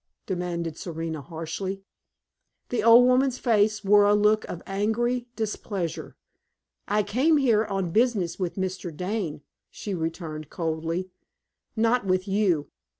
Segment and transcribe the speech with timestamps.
[0.25, 1.83] demanded Serena, harshly.
[2.69, 6.17] The old woman's face wore a look of angry displeasure.
[6.87, 8.91] "I came here on business with Mr.
[8.97, 11.11] Dane," she returned, coldly,
[11.75, 12.71] "not with you.